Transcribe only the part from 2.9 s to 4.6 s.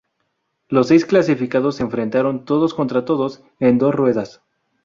todos, en dos ruedas.